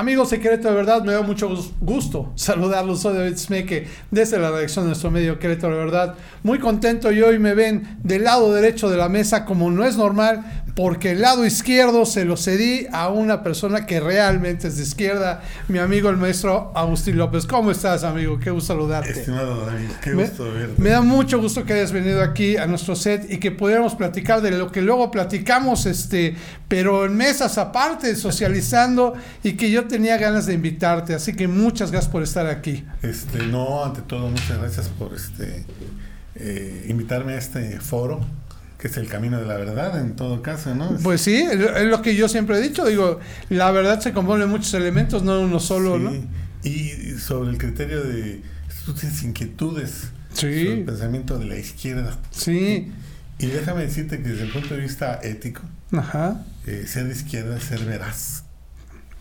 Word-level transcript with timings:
Amigos 0.00 0.30
Querétaro, 0.30 0.70
de 0.70 0.76
verdad, 0.76 1.04
me 1.04 1.12
da 1.12 1.20
mucho 1.20 1.54
gusto 1.78 2.32
saludarlos. 2.34 3.02
Soy 3.02 3.18
David 3.18 3.36
Smeke 3.36 3.86
desde 4.10 4.38
la 4.38 4.50
redacción 4.50 4.86
de 4.86 4.92
nuestro 4.92 5.10
medio 5.10 5.38
Querétaro, 5.38 5.74
de 5.74 5.84
verdad. 5.84 6.14
Muy 6.42 6.58
contento 6.58 7.12
y 7.12 7.20
hoy 7.20 7.38
me 7.38 7.52
ven 7.52 7.98
del 8.02 8.24
lado 8.24 8.50
derecho 8.50 8.88
de 8.88 8.96
la 8.96 9.10
mesa 9.10 9.44
como 9.44 9.70
no 9.70 9.84
es 9.84 9.98
normal, 9.98 10.59
porque 10.74 11.12
el 11.12 11.20
lado 11.20 11.44
izquierdo 11.44 12.06
se 12.06 12.24
lo 12.24 12.36
cedí 12.36 12.86
a 12.92 13.08
una 13.08 13.42
persona 13.42 13.86
que 13.86 14.00
realmente 14.00 14.68
es 14.68 14.76
de 14.76 14.82
izquierda, 14.82 15.42
mi 15.68 15.78
amigo 15.78 16.08
el 16.10 16.16
maestro 16.16 16.72
Agustín 16.74 17.16
López. 17.16 17.46
¿Cómo 17.46 17.70
estás, 17.70 18.04
amigo? 18.04 18.38
Qué 18.38 18.50
gusto 18.50 18.74
saludarte. 18.74 19.10
Estimado 19.10 19.66
David, 19.66 19.88
qué 20.02 20.12
gusto 20.14 20.52
verte. 20.52 20.80
Me 20.80 20.90
da 20.90 21.02
mucho 21.02 21.40
gusto 21.40 21.64
que 21.64 21.74
hayas 21.74 21.92
venido 21.92 22.22
aquí 22.22 22.56
a 22.56 22.66
nuestro 22.66 22.94
set 22.96 23.30
y 23.30 23.38
que 23.38 23.50
pudiéramos 23.50 23.94
platicar 23.94 24.42
de 24.42 24.52
lo 24.52 24.70
que 24.70 24.82
luego 24.82 25.10
platicamos, 25.10 25.86
este, 25.86 26.36
pero 26.68 27.04
en 27.04 27.16
mesas 27.16 27.58
aparte, 27.58 28.14
socializando 28.16 29.14
y 29.42 29.52
que 29.52 29.70
yo 29.70 29.86
tenía 29.86 30.16
ganas 30.18 30.46
de 30.46 30.54
invitarte, 30.54 31.14
así 31.14 31.34
que 31.34 31.48
muchas 31.48 31.90
gracias 31.90 32.10
por 32.10 32.22
estar 32.22 32.46
aquí. 32.46 32.84
Este, 33.02 33.46
no, 33.46 33.84
ante 33.84 34.02
todo, 34.02 34.28
muchas 34.28 34.58
gracias 34.58 34.88
por 34.88 35.14
este 35.14 35.64
eh, 36.36 36.86
invitarme 36.88 37.34
a 37.34 37.38
este 37.38 37.80
foro, 37.80 38.20
que 38.80 38.88
es 38.88 38.96
el 38.96 39.08
camino 39.08 39.38
de 39.38 39.46
la 39.46 39.58
verdad 39.58 40.00
en 40.00 40.16
todo 40.16 40.40
caso, 40.40 40.74
¿no? 40.74 40.96
Es, 40.96 41.02
pues 41.02 41.20
sí, 41.20 41.34
es 41.36 41.84
lo 41.84 42.00
que 42.00 42.16
yo 42.16 42.28
siempre 42.28 42.56
he 42.56 42.62
dicho, 42.62 42.86
digo, 42.86 43.20
la 43.50 43.70
verdad 43.72 44.00
se 44.00 44.12
compone 44.14 44.44
de 44.44 44.50
muchos 44.50 44.72
elementos, 44.72 45.22
no 45.22 45.38
uno 45.40 45.60
solo, 45.60 45.98
sí. 45.98 46.02
¿no? 46.02 46.12
Y 46.62 47.18
sobre 47.18 47.50
el 47.50 47.58
criterio 47.58 48.02
de, 48.02 48.42
tú 48.86 48.94
tienes 48.94 49.22
inquietudes 49.22 50.08
sí. 50.32 50.40
sobre 50.40 50.72
el 50.72 50.84
pensamiento 50.84 51.38
de 51.38 51.44
la 51.44 51.58
izquierda. 51.58 52.18
Sí. 52.30 52.90
Y 53.38 53.46
déjame 53.46 53.82
decirte 53.82 54.22
que 54.22 54.30
desde 54.30 54.44
el 54.44 54.52
punto 54.52 54.74
de 54.74 54.80
vista 54.80 55.20
ético, 55.22 55.60
Ajá. 55.92 56.42
Eh, 56.66 56.84
ser 56.86 57.04
de 57.04 57.12
izquierda 57.12 57.58
es 57.58 57.64
ser 57.64 57.84
veraz, 57.84 58.44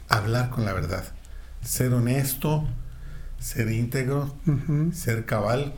hablar 0.07 0.51
con 0.51 0.63
la 0.63 0.71
verdad, 0.71 1.03
ser 1.63 1.94
honesto, 1.94 2.66
ser 3.39 3.69
íntegro, 3.71 4.38
uh 4.45 4.51
-huh. 4.51 4.94
ser 4.94 5.25
cabal, 5.25 5.73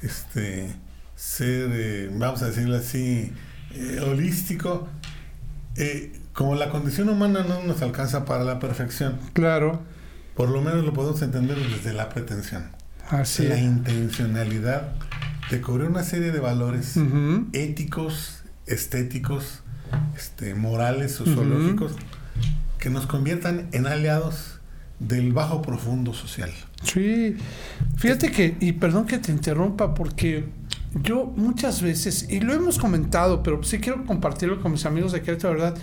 este, 0.00 0.74
ser, 1.16 1.70
eh, 1.72 2.10
vamos 2.12 2.42
a 2.42 2.46
decirlo 2.46 2.76
así, 2.76 3.32
eh, 3.72 4.00
holístico. 4.06 4.88
Eh, 5.76 6.12
como 6.32 6.54
la 6.56 6.70
condición 6.70 7.08
humana 7.08 7.44
no 7.48 7.62
nos 7.62 7.82
alcanza 7.82 8.24
para 8.24 8.44
la 8.44 8.58
perfección, 8.58 9.18
Claro. 9.32 9.80
por 10.34 10.48
lo 10.50 10.60
menos 10.62 10.84
lo 10.84 10.92
podemos 10.92 11.20
entender 11.22 11.56
desde 11.56 11.92
la 11.92 12.08
pretensión, 12.08 12.64
Así 13.08 13.46
la 13.46 13.54
es. 13.56 13.62
intencionalidad 13.62 14.92
de 15.50 15.60
cubrir 15.60 15.88
una 15.88 16.02
serie 16.02 16.32
de 16.32 16.40
valores 16.40 16.96
Uh 16.96 17.00
-huh. 17.02 17.46
éticos, 17.52 18.42
estéticos, 18.66 19.60
este, 20.16 20.54
morales, 20.54 21.12
sociológicos, 21.12 21.92
que 22.78 22.90
nos 22.90 23.06
conviertan 23.06 23.68
en 23.72 23.86
aliados 23.86 24.58
del 24.98 25.32
bajo 25.32 25.62
profundo 25.62 26.14
social. 26.14 26.50
Sí, 26.84 27.36
fíjate 27.96 28.30
que, 28.30 28.56
y 28.60 28.72
perdón 28.72 29.06
que 29.06 29.18
te 29.18 29.32
interrumpa, 29.32 29.94
porque 29.94 30.44
yo 31.02 31.26
muchas 31.36 31.82
veces, 31.82 32.26
y 32.30 32.40
lo 32.40 32.52
hemos 32.52 32.78
comentado, 32.78 33.42
pero 33.42 33.62
sí 33.64 33.78
quiero 33.78 34.04
compartirlo 34.04 34.60
con 34.60 34.72
mis 34.72 34.86
amigos 34.86 35.12
de 35.12 35.22
Querétaro, 35.22 35.54
¿verdad? 35.54 35.74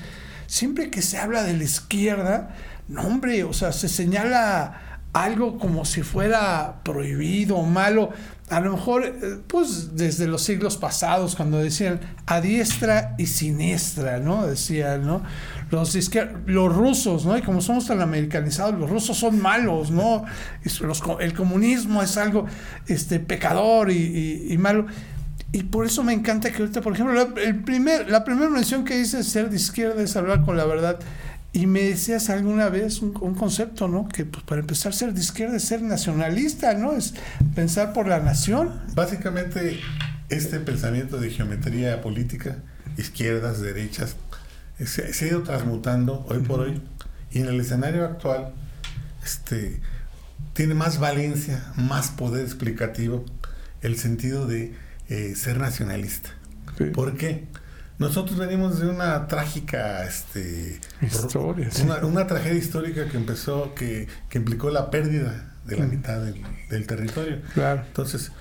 Siempre 0.48 0.90
que 0.90 1.02
se 1.02 1.18
habla 1.18 1.44
de 1.44 1.58
la 1.58 1.64
izquierda, 1.64 2.56
no 2.88 3.02
hombre, 3.02 3.44
o 3.44 3.54
sea, 3.54 3.72
se 3.72 3.90
señala 3.90 5.00
algo 5.14 5.58
como 5.58 5.86
si 5.86 6.04
fuera 6.04 6.82
prohibido 6.84 7.58
o 7.58 7.66
malo. 7.66 8.10
A 8.50 8.60
lo 8.60 8.74
mejor, 8.74 9.06
eh, 9.06 9.40
pues 9.48 9.96
desde 9.96 10.28
los 10.28 10.44
siglos 10.44 10.78
pasados, 10.78 11.36
cuando 11.36 11.58
decían 11.58 12.00
a 12.26 12.42
diestra 12.42 13.16
y 13.18 13.28
siniestra, 13.28 14.20
¿no? 14.20 14.46
Decían, 14.46 15.06
¿no? 15.06 15.24
Los, 15.72 15.98
los 16.48 16.76
rusos, 16.76 17.26
¿no? 17.26 17.38
Y 17.38 17.42
como 17.42 17.62
somos 17.62 17.88
tan 17.88 18.02
americanizados, 18.02 18.78
los 18.78 18.90
rusos 18.90 19.18
son 19.18 19.42
malos, 19.42 19.90
¿no? 19.90 20.26
El 21.20 21.34
comunismo 21.34 22.04
es 22.04 22.18
algo 22.18 22.46
este, 22.88 23.20
pecador 23.20 23.90
y, 23.90 24.56
malo. 24.60 24.86
Y 25.54 25.64
por 25.64 25.86
eso 25.86 26.04
me 26.04 26.14
encanta 26.14 26.52
que 26.52 26.62
ahorita, 26.62 26.82
por 26.82 26.94
ejemplo, 26.94 27.36
el 27.38 27.64
primer, 27.64 28.10
la 28.10 28.24
primera 28.24 28.50
mención 28.50 28.84
que 28.84 28.98
dice 28.98 29.24
ser 29.24 29.50
de 29.50 29.56
izquierda 29.56 30.02
es 30.02 30.16
hablar 30.16 30.44
con 30.44 30.58
la 30.58 30.66
verdad. 30.66 31.00
Y 31.54 31.68
me 31.68 31.82
decías 31.82 32.30
alguna 32.30 32.70
vez 32.70 33.02
un, 33.02 33.14
un, 33.20 33.36
concepto, 33.36 33.90
¿no? 33.90 34.08
Que 34.08 34.24
pues, 34.24 34.44
para 34.44 34.62
empezar 34.62 34.94
ser 34.94 35.14
de 35.14 35.20
izquierda 35.20 35.58
es 35.58 35.64
ser 35.64 35.82
nacionalista, 35.82 36.74
¿no? 36.74 36.94
Es 36.94 37.14
pensar 37.56 37.92
por 37.92 38.08
la 38.08 38.20
nación. 38.20 38.82
Básicamente, 38.94 39.80
este 40.32 40.60
pensamiento 40.62 41.18
de 41.18 41.30
geometría 41.30 42.02
política, 42.02 42.58
izquierdas, 42.98 43.62
derechas, 43.62 44.16
se, 44.86 45.14
se 45.14 45.26
ha 45.26 45.28
ido 45.30 45.44
transmutando 45.44 46.26
hoy 46.30 46.40
por 46.40 46.62
hoy. 46.62 46.82
Y 47.32 47.40
en 47.40 47.48
el 47.48 47.60
escenario 47.60 48.06
actual, 48.06 48.54
este, 49.24 49.80
tiene 50.54 50.74
más 50.74 51.00
valencia, 51.00 51.72
más 51.76 52.10
poder 52.10 52.44
explicativo 52.44 53.26
el 53.82 53.98
sentido 53.98 54.48
de 54.48 54.74
eh, 55.10 55.34
ser 55.36 55.60
nacionalista. 55.60 56.30
Sí. 56.78 56.86
¿Por 56.86 57.18
qué? 57.18 57.48
Nosotros 58.00 58.40
venimos 58.40 58.80
de 58.80 58.88
una 58.88 59.28
trágica 59.28 60.04
este, 60.06 60.80
historia, 61.02 61.70
una, 61.84 62.00
sí. 62.00 62.06
una, 62.06 62.28
tragedia 62.28 62.58
histórica 62.58 63.08
que 63.08 63.18
empezó, 63.18 63.76
que, 63.76 64.08
que 64.28 64.40
implicó 64.40 64.72
la 64.72 64.90
pérdida 64.90 65.54
de 65.66 65.78
la 65.78 65.86
mitad 65.86 66.20
del, 66.20 66.42
del, 66.70 66.88
territorio. 66.88 67.42
Claro. 67.54 67.84
Entonces, 67.86 68.32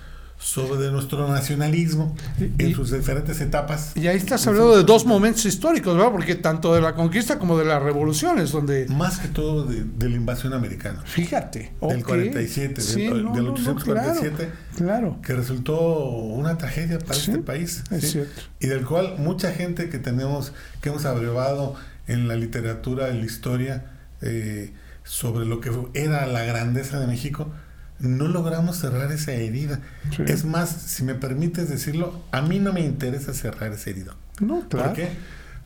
sobre 0.41 0.91
nuestro 0.91 1.29
nacionalismo 1.29 2.17
y, 2.39 2.65
en 2.65 2.75
sus 2.75 2.91
diferentes 2.91 3.41
etapas. 3.43 3.93
Y 3.95 4.09
ahí 4.09 4.17
estás 4.17 4.47
hablando 4.47 4.75
de 4.75 4.85
dos 4.85 5.05
momentos 5.05 5.45
históricos, 5.45 5.95
¿verdad? 5.95 6.11
Porque 6.11 6.35
tanto 6.35 6.75
de 6.75 6.81
la 6.81 6.95
conquista 6.95 7.39
como 7.39 7.59
de 7.59 7.67
las 7.67 7.83
revoluciones, 7.83 8.51
donde... 8.51 8.87
Más 8.89 9.19
que 9.19 9.29
todo 9.29 9.65
de, 9.65 9.85
de 9.85 10.09
la 10.09 10.17
invasión 10.17 10.55
americana. 10.55 11.03
Fíjate. 11.05 11.75
Del 11.81 12.01
okay. 12.01 12.03
47, 12.03 12.81
sí, 12.81 13.03
del, 13.03 13.25
no, 13.25 13.35
del 13.35 13.45
no, 13.45 13.53
847, 13.53 14.51
no, 14.73 14.79
claro, 14.79 15.19
que 15.23 15.35
resultó 15.35 15.79
una 16.09 16.57
tragedia 16.57 16.99
para 16.99 17.15
sí, 17.15 17.33
este 17.33 17.43
país. 17.43 17.85
Es 17.91 18.01
¿sí? 18.01 18.09
cierto. 18.09 18.43
Y 18.61 18.69
del 18.69 18.87
cual 18.87 19.17
mucha 19.19 19.53
gente 19.53 19.91
que 19.91 19.99
tenemos, 19.99 20.55
que 20.81 20.89
hemos 20.89 21.05
abrevado 21.05 21.75
en 22.07 22.29
la 22.29 22.37
literatura, 22.37 23.11
en 23.11 23.21
la 23.21 23.27
historia, 23.27 23.85
eh, 24.23 24.73
sobre 25.05 25.45
lo 25.45 25.61
que 25.61 25.71
era 25.93 26.27
la 26.27 26.45
grandeza 26.45 26.99
de 26.99 27.07
México, 27.07 27.53
no 28.01 28.29
logramos 28.29 28.79
cerrar 28.79 29.13
esa 29.13 29.33
herida. 29.33 29.81
Sí. 30.17 30.25
Es 30.27 30.45
más, 30.45 30.71
si 30.71 31.05
me 31.05 31.15
permites 31.15 31.69
decirlo, 31.69 32.23
a 32.33 32.43
mí 32.43 32.59
no 32.59 32.73
me 32.73 32.81
interesa 32.81 33.33
cerrar 33.35 33.73
esa 33.73 33.91
herida. 33.91 34.17
No, 34.41 34.69
claro. 34.69 34.89
¿Por 34.89 34.97
qué? 34.97 35.09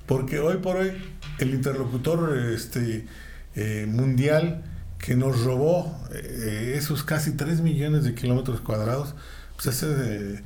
Porque 0.06 0.38
hoy 0.38 0.58
por 0.58 0.76
hoy 0.76 0.92
el 1.38 1.54
interlocutor 1.54 2.36
este, 2.36 3.06
eh, 3.54 3.86
mundial 3.88 4.62
que 4.98 5.16
nos 5.16 5.44
robó 5.44 5.98
eh, 6.12 6.74
esos 6.76 7.04
casi 7.04 7.32
3 7.32 7.60
millones 7.60 8.04
de 8.04 8.14
kilómetros 8.14 8.60
cuadrados, 8.60 9.14
pues 9.54 9.66
es 9.66 9.82
eh, 9.82 10.42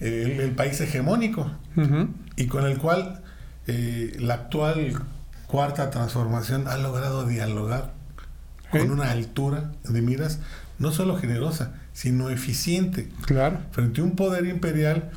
el, 0.00 0.40
el, 0.40 0.50
país 0.52 0.80
hegemónico 0.80 1.50
uh 1.76 1.80
-huh. 1.80 2.08
y 2.36 2.46
con 2.46 2.66
el 2.66 2.78
cual 2.78 3.22
eh, 3.66 4.16
la 4.20 4.34
actual 4.34 4.92
cuarta 5.48 5.90
transformación 5.90 6.68
ha 6.68 6.76
logrado 6.76 7.26
dialogar 7.26 7.94
con 8.70 8.90
una 8.90 9.10
altura 9.10 9.72
de 9.84 10.02
miras 10.02 10.38
no 10.78 10.92
solo 10.92 11.16
generosa, 11.16 11.74
sino 11.92 12.30
eficiente. 12.30 13.08
Claro. 13.26 13.58
Frente 13.72 14.00
a 14.00 14.04
un 14.04 14.16
poder 14.16 14.46
imperial 14.46 15.10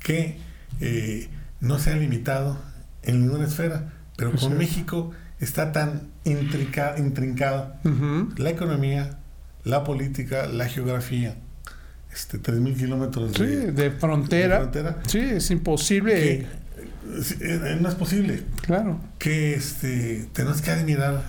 que 0.00 0.38
eh, 0.80 1.28
no 1.60 1.78
se 1.78 1.90
ha 1.90 1.96
limitado 1.96 2.58
en 3.02 3.20
ninguna 3.20 3.46
esfera, 3.46 3.92
pero 4.16 4.30
con 4.32 4.50
Sí. 4.52 4.58
México 4.58 5.10
está 5.38 5.72
tan 5.72 6.08
intrica, 6.24 6.94
intrincado 6.98 7.74
Uh 7.84 7.88
-huh. 7.88 8.38
la 8.38 8.50
economía, 8.50 9.18
la 9.64 9.84
política, 9.84 10.46
la 10.46 10.66
geografía, 10.68 11.36
este, 12.12 12.38
3.000 12.38 12.76
kilómetros 12.76 13.32
Sí, 13.34 13.44
de, 13.44 13.72
de 13.72 13.90
frontera. 13.90 14.56
de 14.56 14.60
frontera, 14.62 14.96
Sí, 15.06 15.18
es 15.18 15.50
imposible. 15.50 16.14
que 16.14 16.30
eh, 16.32 16.46
eh, 17.40 17.78
no 17.80 17.88
es 17.88 17.94
posible 17.94 18.42
Claro. 18.62 19.00
que 19.18 19.54
este, 19.54 20.28
tenemos 20.32 20.60
que 20.62 20.70
admirar 20.70 21.22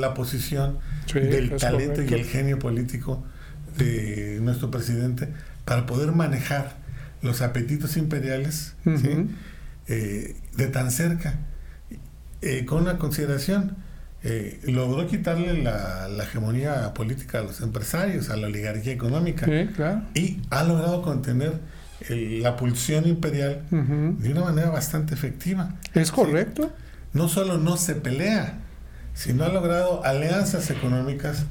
la 0.00 0.14
posición 0.14 0.78
Sí, 1.06 1.20
del 1.20 1.50
talento 1.56 1.94
correcto. 1.94 2.16
y 2.16 2.20
el 2.20 2.24
genio 2.26 2.58
político 2.58 3.24
de 3.78 4.38
nuestro 4.42 4.70
presidente 4.70 5.28
para 5.64 5.86
poder 5.86 6.12
manejar 6.12 6.76
los 7.22 7.40
apetitos 7.40 7.96
imperiales 7.96 8.74
¿sí? 8.84 8.90
Ujú. 8.90 9.28
Eh, 9.88 10.36
de 10.56 10.66
tan 10.68 10.90
cerca. 10.90 11.38
Eh, 12.40 12.64
con 12.64 12.82
una 12.82 12.98
consideración, 12.98 13.76
eh, 14.24 14.60
logró 14.64 15.06
quitarle 15.06 15.62
la, 15.62 16.08
la 16.08 16.24
hegemonía 16.24 16.92
política 16.94 17.38
a 17.38 17.42
los 17.42 17.60
empresarios, 17.60 18.30
a 18.30 18.36
la 18.36 18.46
oligarquía 18.48 18.92
económica, 18.92 19.46
Sí, 19.46 19.68
claro. 19.74 20.02
y 20.14 20.40
ha 20.50 20.62
logrado 20.64 21.02
contener 21.02 21.54
el- 22.08 22.42
la 22.42 22.56
pulsión 22.56 23.06
imperial 23.06 23.62
Ujú. 23.70 24.16
de 24.20 24.30
una 24.32 24.42
manera 24.42 24.70
bastante 24.70 25.14
efectiva. 25.14 25.74
Es 25.94 26.10
correcto. 26.10 26.72
No 27.12 27.28
solo 27.28 27.58
no 27.58 27.76
se 27.76 27.94
pelea, 27.94 28.58
sino 29.14 29.44
ha 29.44 29.48
logrado 29.48 30.04
alianzas 30.04 30.70
económicas 30.70 31.44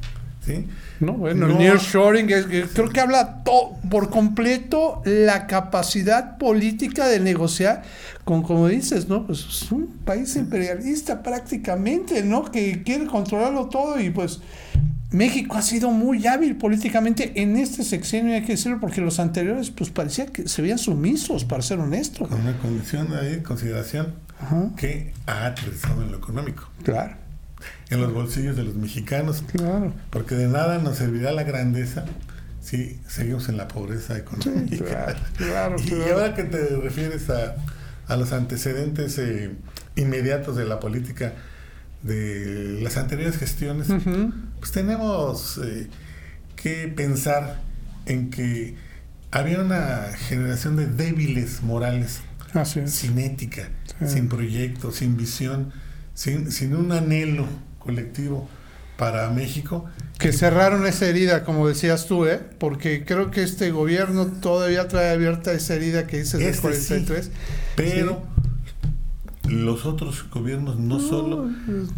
¿sí? 0.45 0.67
No, 0.99 1.13
bueno, 1.13 1.45
No. 1.47 1.53
el 1.53 1.59
nearshoring 1.59 2.27
es- 2.31 2.47
es- 2.49 2.69
creo 2.73 2.89
que 2.89 2.99
habla 2.99 3.43
to- 3.43 3.77
por 3.91 4.09
completo 4.09 5.03
la 5.05 5.45
capacidad 5.45 6.39
política 6.39 7.07
de 7.07 7.19
negociar 7.19 7.83
con, 8.25 8.41
como 8.41 8.67
dices, 8.67 9.07
¿no? 9.07 9.27
Pues 9.27 9.45
es 9.47 9.71
un 9.71 9.85
país 10.03 10.35
imperialista 10.35 11.21
prácticamente, 11.21 12.23
¿no? 12.23 12.45
Que 12.45 12.81
quiere 12.81 13.05
controlarlo 13.05 13.67
todo 13.67 13.99
y 13.99 14.09
pues 14.09 14.39
México 15.11 15.57
ha 15.57 15.61
sido 15.61 15.91
muy 15.91 16.25
hábil 16.25 16.55
políticamente 16.55 17.33
en 17.41 17.55
este 17.57 17.83
sexenio, 17.83 18.33
hay 18.33 18.41
que 18.41 18.53
decirlo, 18.53 18.79
porque 18.79 18.99
los 19.01 19.19
anteriores 19.19 19.69
pues 19.69 19.91
parecía 19.91 20.25
que 20.25 20.47
se 20.47 20.61
veían 20.63 20.79
sumisos, 20.79 21.45
para 21.45 21.61
ser 21.61 21.79
honesto. 21.79 22.27
Con 22.27 22.41
una 22.41 22.57
condición 22.57 23.13
ahí, 23.13 23.41
consideración, 23.43 24.15
Ajá, 24.41 24.69
que 24.75 25.13
ha 25.27 25.45
aterrizado 25.47 26.01
en 26.01 26.11
lo 26.13 26.17
económico, 26.17 26.67
claro, 26.83 27.15
en 27.89 28.01
los 28.01 28.13
bolsillos 28.13 28.55
de 28.55 28.63
los 28.63 28.75
mexicanos, 28.75 29.43
claro. 29.55 29.93
porque 30.09 30.35
de 30.35 30.47
nada 30.47 30.77
nos 30.79 30.97
servirá 30.97 31.31
la 31.31 31.43
grandeza 31.43 32.05
si 32.61 32.99
seguimos 33.07 33.49
en 33.49 33.57
la 33.57 33.67
pobreza 33.67 34.17
económica. 34.17 34.85
claro, 34.85 35.19
claro, 35.37 35.75
Y 36.07 36.09
ahora 36.11 36.33
que 36.35 36.43
te 36.43 36.67
refieres 36.77 37.29
a, 37.29 37.55
a 38.07 38.15
los 38.17 38.31
antecedentes 38.33 39.17
eh, 39.17 39.51
inmediatos 39.95 40.55
de 40.55 40.65
la 40.65 40.79
política 40.79 41.33
de 42.03 42.79
las 42.81 42.97
anteriores 42.97 43.37
gestiones, 43.37 43.87
pues 44.59 44.71
tenemos 44.71 45.59
eh, 45.63 45.87
que 46.55 46.87
pensar 46.87 47.61
en 48.05 48.29
que 48.31 48.75
había 49.31 49.59
una 49.61 50.07
generación 50.27 50.75
de 50.75 50.87
débiles 50.87 51.61
morales, 51.61 52.21
Así 52.53 52.79
es. 52.79 52.91
sin 52.91 53.17
ética, 53.19 53.69
Sí. 53.99 54.07
sin 54.15 54.29
proyecto, 54.29 54.91
sin 54.91 55.15
visión, 55.15 55.71
sin, 56.21 56.51
sin 56.51 56.75
un 56.75 56.91
anhelo 56.91 57.45
colectivo 57.79 58.47
para 58.97 59.29
México. 59.31 59.85
Que 60.19 60.31
cerraron 60.31 60.85
esa 60.85 61.07
herida, 61.07 61.43
como 61.43 61.67
decías 61.67 62.05
tú, 62.05 62.27
¿eh? 62.27 62.39
Porque 62.59 63.03
creo 63.05 63.31
que 63.31 63.41
este 63.41 63.71
gobierno 63.71 64.27
todavía 64.27 64.87
trae 64.87 65.09
abierta 65.09 65.51
esa 65.53 65.73
herida 65.73 66.05
que 66.05 66.19
dices 66.19 66.39
del 66.39 66.49
Este 66.49 66.61
43. 66.61 67.31
Pero 67.75 68.21
los 69.49 69.87
otros 69.87 70.29
gobiernos 70.29 70.77
no 70.79 70.99
solo 70.99 71.49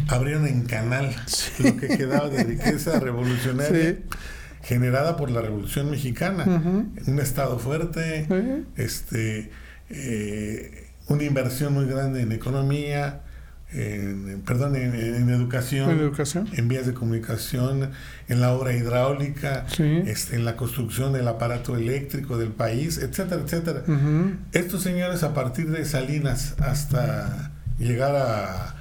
abrieron 0.08 0.46
en 0.46 0.62
canal 0.64 1.14
lo 1.58 1.76
que 1.76 1.88
quedaba 1.88 2.30
de 2.30 2.44
riqueza 2.44 2.98
revolucionaria 3.08 3.90
Sí. 3.90 3.98
generada 4.62 5.18
por 5.18 5.30
la 5.30 5.42
Revolución 5.42 5.90
Mexicana. 5.90 6.44
Un 7.06 7.20
Estado 7.20 7.58
fuerte, 7.58 8.24
Sí. 8.26 8.64
este, 8.82 9.50
eh, 9.90 10.88
una 11.08 11.24
inversión 11.24 11.74
muy 11.74 11.84
grande 11.84 12.22
en 12.22 12.32
economía, 12.32 13.20
en, 13.74 14.42
perdón, 14.46 14.76
en, 14.76 14.94
en 14.94 15.28
educación, 15.30 15.90
En 15.90 15.98
educación. 15.98 16.48
en 16.52 16.68
vías 16.68 16.86
de 16.86 16.94
comunicación, 16.94 17.90
en 18.28 18.40
la 18.40 18.52
obra 18.52 18.72
hidráulica, 18.74 19.66
Sí. 19.68 20.02
este, 20.06 20.36
en 20.36 20.44
la 20.44 20.56
construcción 20.56 21.12
del 21.12 21.26
aparato 21.28 21.76
eléctrico 21.76 22.38
del 22.38 22.50
país, 22.50 22.98
etcétera, 22.98 23.42
etcétera. 23.42 23.82
Estos 24.52 24.82
señores 24.82 25.22
a 25.24 25.34
partir 25.34 25.70
de 25.70 25.84
Salinas 25.84 26.54
hasta 26.60 27.50
llegar 27.78 28.14
a, 28.16 28.76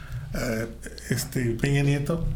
este 1.10 1.52
Peña 1.62 1.84
Nieto 1.84 2.28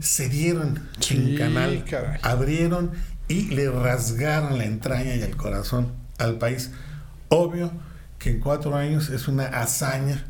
se 0.00 0.28
dieron 0.30 0.78
Sí, 1.00 1.32
en 1.32 1.36
canal, 1.38 1.84
caray. 1.84 2.18
abrieron 2.22 2.92
y 3.28 3.48
le 3.54 3.70
rasgaron 3.70 4.56
la 4.58 4.64
entraña 4.64 5.14
y 5.16 5.22
el 5.22 5.36
corazón 5.36 5.92
al 6.18 6.38
país. 6.38 6.70
Obvio 7.28 7.70
que 8.18 8.30
en 8.30 8.40
cuatro 8.40 8.74
años 8.76 9.10
es 9.10 9.28
una 9.28 9.46
hazaña 9.46 10.24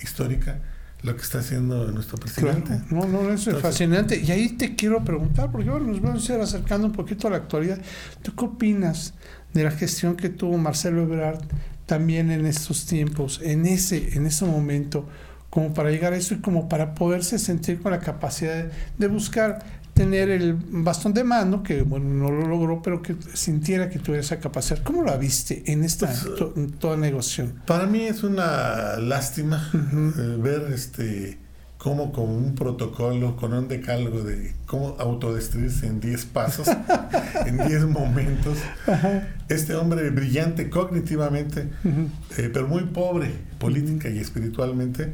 histórica 0.00 0.58
lo 1.02 1.16
que 1.16 1.22
está 1.22 1.38
haciendo 1.38 1.90
nuestro 1.90 2.18
presidente. 2.18 2.80
Claro. 2.88 3.06
No, 3.06 3.22
no, 3.22 3.32
eso 3.32 3.50
es 3.50 3.58
fascinante. 3.58 4.20
Y 4.20 4.30
ahí 4.30 4.50
te 4.50 4.74
quiero 4.74 5.02
preguntar, 5.04 5.50
porque 5.50 5.70
bueno, 5.70 5.86
nos 5.86 6.00
vamos 6.00 6.28
a 6.28 6.34
ir 6.34 6.40
acercando 6.40 6.86
un 6.86 6.92
poquito 6.92 7.28
a 7.28 7.30
la 7.30 7.38
actualidad. 7.38 7.78
¿Tú 8.22 8.34
qué 8.34 8.44
opinas 8.44 9.14
de 9.52 9.64
la 9.64 9.70
gestión 9.70 10.16
que 10.16 10.28
tuvo 10.28 10.58
Marcelo 10.58 11.02
Ebrard 11.02 11.40
también 11.86 12.30
en 12.30 12.46
estos 12.46 12.86
tiempos, 12.86 13.40
en 13.42 13.66
ese, 13.66 14.14
en 14.16 14.26
ese 14.26 14.44
momento, 14.44 15.08
como 15.48 15.74
para 15.74 15.90
llegar 15.90 16.12
a 16.12 16.16
eso 16.16 16.34
y 16.34 16.38
como 16.38 16.68
para 16.68 16.94
poderse 16.94 17.38
sentir 17.38 17.80
con 17.80 17.90
la 17.90 17.98
capacidad 17.98 18.54
de, 18.54 18.70
de 18.98 19.06
buscar 19.08 19.79
tener 20.00 20.30
el 20.30 20.54
bastón 20.54 21.12
de 21.12 21.24
mando, 21.24 21.62
que 21.62 21.82
bueno, 21.82 22.06
no 22.08 22.30
lo 22.30 22.48
logró, 22.48 22.80
pero 22.80 23.02
que 23.02 23.14
sintiera 23.34 23.90
que 23.90 23.98
tuviera 23.98 24.22
esa 24.24 24.38
capacidad. 24.40 24.82
¿Cómo 24.82 25.02
la 25.04 25.18
viste 25.18 25.62
en 25.70 25.84
esta 25.84 26.06
Pues, 26.06 26.34
to- 26.36 26.54
en 26.56 26.70
toda 26.72 26.96
negociación? 26.96 27.52
Para 27.66 27.84
mí 27.86 28.04
es 28.04 28.22
una 28.22 28.96
lástima 28.96 29.70
eh, 29.74 30.36
ver 30.40 30.72
este 30.72 31.36
cómo 31.76 32.12
con 32.12 32.28
un 32.30 32.54
protocolo, 32.54 33.36
con 33.36 33.52
un 33.54 33.68
decálogo 33.68 34.22
de 34.22 34.54
cómo 34.66 34.96
autodestruirse 34.98 35.86
en 35.86 36.00
10 36.00 36.24
pasos, 36.26 36.66
en 37.46 37.58
10 37.66 37.84
momentos, 37.86 38.56
este 39.48 39.74
hombre 39.74 40.08
brillante 40.10 40.70
cognitivamente, 40.70 41.68
eh, 42.38 42.50
pero 42.52 42.68
muy 42.68 42.84
pobre 42.84 43.30
política 43.58 44.08
y 44.08 44.18
espiritualmente, 44.18 45.12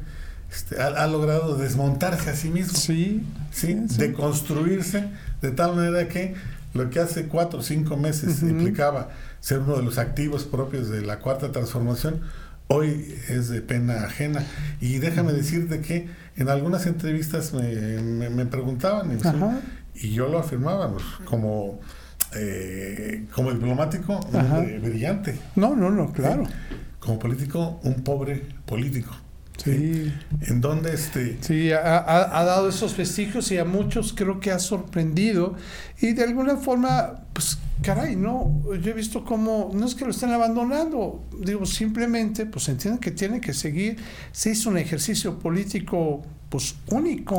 este, 0.51 0.81
ha, 0.81 0.87
ha 0.89 1.07
logrado 1.07 1.57
desmontarse 1.57 2.31
a 2.31 2.35
sí 2.37 2.49
mismo, 2.49 2.79
Sí, 2.79 3.23
¿sí? 3.53 3.85
sí. 3.89 3.99
deconstruirse 3.99 5.05
de 5.43 5.51
tal 5.51 5.77
manera 5.77 6.09
que 6.09 6.35
lo 6.75 6.91
que 6.91 7.01
hace 7.01 7.27
cuatro 7.27 7.61
o 7.61 7.63
cinco 7.63 7.97
meses 7.97 8.43
implicaba 8.43 9.09
ser 9.41 9.61
uno 9.61 9.77
de 9.77 9.83
los 9.83 9.99
activos 9.99 10.45
propios 10.45 10.89
de 10.91 11.01
la 11.03 11.21
cuarta 11.21 11.51
transformación, 11.53 12.21
hoy 12.69 13.15
es 13.29 13.49
de 13.49 13.63
pena 13.63 14.05
ajena. 14.05 14.45
Y 14.81 14.99
déjame 14.99 15.33
decirte 15.33 15.81
que 15.81 16.09
en 16.37 16.49
algunas 16.51 16.87
entrevistas 16.87 17.53
me, 17.55 17.73
me- 18.03 18.29
me 18.31 18.45
preguntaban, 18.47 19.17
y, 19.95 20.11
yo 20.13 20.29
lo 20.29 20.39
afirmaba, 20.39 20.91
pues, 20.93 21.05
como, 21.25 21.81
eh, 22.35 23.25
como 23.33 23.53
diplomático, 23.53 24.21
un 24.33 24.37
hombre 24.37 24.79
brillante, 24.79 25.39
No, 25.55 25.75
no, 25.75 25.91
no, 25.91 26.13
claro. 26.13 26.45
como 27.01 27.19
político, 27.19 27.81
un 27.85 28.03
pobre 28.05 28.43
político. 28.67 29.17
Sí. 29.57 30.13
En 30.49 30.61
donde 30.61 30.93
este, 30.95 31.39
Sí, 31.41 31.73
ha, 31.73 31.99
ha- 31.99 32.41
ha 32.41 32.45
dado 32.45 32.69
esos 32.69 32.97
vestigios 32.97 33.51
y 33.51 33.59
a 33.59 33.65
muchos 33.65 34.13
creo 34.13 34.39
que 34.41 34.51
ha 34.53 34.59
sorprendido. 34.59 35.57
Y 36.01 36.13
de 36.13 36.25
alguna 36.25 36.57
forma, 36.57 37.26
pues, 37.37 37.59
caray, 37.83 38.17
no, 38.17 38.63
yo 38.81 38.91
he 38.91 38.95
visto 38.95 39.23
cómo, 39.23 39.71
no 39.75 39.85
es 39.85 39.95
que 39.95 40.07
lo 40.07 40.11
estén 40.11 40.31
abandonando, 40.31 41.23
digo, 41.39 41.67
simplemente, 41.67 42.47
pues 42.47 42.67
entienden 42.71 42.99
que 42.99 43.11
tienen 43.11 43.43
que 43.43 43.53
seguir. 43.53 43.99
Se 44.33 44.53
hizo 44.53 44.71
un 44.71 44.79
ejercicio 44.79 45.39
político, 45.39 46.23
pues, 46.49 46.77
único 46.87 47.39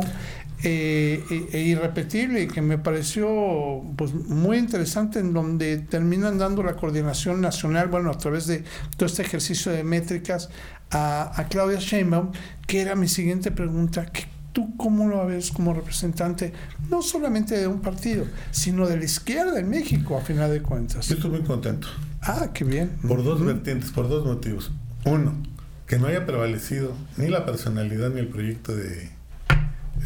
eh, 0.64 1.24
e, 1.32 1.58
e 1.58 1.62
irrepetible 1.64 2.48
que 2.48 2.62
me 2.62 2.78
pareció, 2.78 3.82
pues, 3.96 4.14
muy 4.14 4.58
interesante, 4.58 5.18
en 5.18 5.34
donde 5.34 5.80
terminan 5.80 6.38
dando 6.38 6.62
la 6.62 6.76
coordinación 6.76 7.42
nacional, 7.42 7.88
bueno, 7.88 8.12
a 8.12 8.18
través 8.20 8.46
de 8.46 8.64
todo 8.98 9.08
este 9.08 9.24
ejercicio 9.24 9.72
de 9.72 9.84
métricas 9.84 10.50
a, 10.92 11.48
Claudia 11.50 11.80
Sheinbaum, 11.80 12.34
que 12.68 12.82
era 12.82 12.94
mi 12.94 13.08
siguiente 13.08 13.50
pregunta, 13.50 14.06
que 14.06 14.26
¿tú 14.58 14.76
cómo 14.76 15.08
lo 15.08 15.24
ves 15.28 15.52
como 15.52 15.72
representante, 15.72 16.52
no 16.90 17.04
solamente 17.04 17.56
de 17.56 17.68
un 17.68 17.80
partido, 17.80 18.26
sino 18.50 18.88
de 18.88 18.98
la 18.98 19.06
izquierda 19.06 19.60
en 19.60 19.70
México, 19.70 20.18
a 20.18 20.22
final 20.22 20.50
de 20.50 20.64
cuentas? 20.64 21.08
yo 21.08 21.14
estoy 21.14 21.30
muy 21.30 21.42
contento. 21.44 21.88
Ah, 22.24 22.50
qué 22.56 22.64
bien. 22.64 22.90
Por 23.08 23.24
dos 23.24 23.46
vertientes, 23.46 23.92
por 23.92 24.10
dos 24.10 24.26
motivos. 24.26 24.72
Uno, 25.06 25.36
que 25.86 26.00
no 26.00 26.08
haya 26.08 26.26
prevalecido 26.26 26.96
ni 27.18 27.28
la 27.28 27.46
personalidad 27.46 28.10
ni 28.10 28.20
el 28.20 28.30
proyecto 28.30 28.76
de 28.76 29.12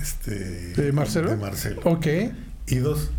este 0.01 0.73
¿De 0.73 0.91
Marcelo? 0.91 1.29
de 1.29 1.37
Marcelo. 1.37 1.79
Ok. 1.85 2.07
Y 2.67 2.75
dos, 2.75 3.09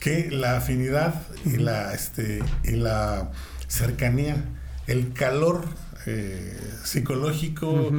que 0.00 0.28
la 0.32 0.56
afinidad 0.56 1.22
y 1.44 1.58
la 1.58 1.94
este 1.94 2.42
y 2.64 2.72
la 2.72 3.30
cercanía, 3.68 4.44
el 4.88 5.12
calor 5.12 5.66
eh, 6.06 6.58
psicológico, 6.82 7.90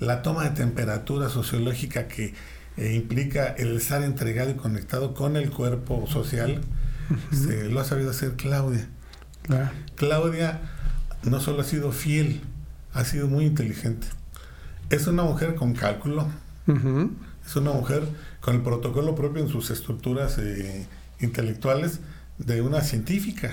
la 0.00 0.22
toma 0.22 0.44
de 0.44 0.50
temperatura 0.50 1.28
sociológica 1.28 2.08
que 2.08 2.34
eh, 2.76 2.94
implica 2.94 3.46
el 3.46 3.76
estar 3.76 4.02
entregado 4.02 4.50
y 4.50 4.54
conectado 4.54 5.14
con 5.14 5.36
el 5.36 5.50
cuerpo 5.50 6.06
social, 6.06 6.60
lo 7.70 7.80
ha 7.80 7.84
sabido 7.84 8.10
hacer 8.10 8.34
Claudia. 8.36 8.88
Claudia 9.96 10.60
no 11.22 11.40
solo 11.40 11.60
ha 11.60 11.64
sido 11.64 11.92
fiel, 11.92 12.40
ha 12.92 13.04
sido 13.04 13.28
muy 13.28 13.46
inteligente. 13.46 14.06
Es 14.90 15.06
una 15.06 15.22
mujer 15.22 15.54
con 15.54 15.74
cálculo, 15.74 16.28
es 17.46 17.56
una 17.56 17.72
mujer 17.72 18.04
con 18.40 18.56
el 18.56 18.62
protocolo 18.62 19.14
propio 19.14 19.42
en 19.42 19.48
sus 19.48 19.70
estructuras 19.70 20.38
eh, 20.38 20.86
intelectuales 21.20 22.00
de 22.38 22.60
una 22.60 22.80
científica. 22.80 23.52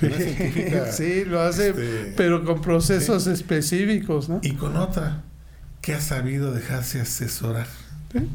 Sí, 0.92 1.24
lo 1.24 1.40
hace, 1.40 1.70
este, 1.70 2.12
pero 2.16 2.44
con 2.44 2.60
procesos 2.60 3.26
específicos, 3.26 4.28
¿no? 4.28 4.40
Y 4.42 4.52
con 4.52 4.76
otra 4.76 5.22
que 5.80 5.94
ha 5.94 6.00
sabido 6.00 6.52
dejarse 6.52 7.00
asesorar. 7.00 7.66
Sí. 8.12 8.28